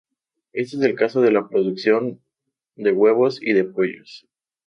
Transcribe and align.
Este 0.53 0.77
es 0.77 0.81
el 0.81 0.95
caso 0.95 1.21
de 1.21 1.31
la 1.31 1.47
producción 1.47 2.19
de 2.75 2.91
huevos 2.91 3.39
o 3.39 3.53
de 3.53 3.63
pollos. 3.65 4.25